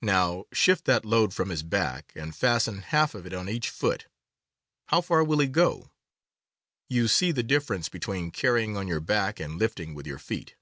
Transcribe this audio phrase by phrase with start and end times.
[0.00, 4.06] Now shift that load from his back and fasten half of it on each foot—
[4.88, 5.90] how far will he go?
[6.88, 10.54] You see the dif ference between carrying on your back and lifting with your feet.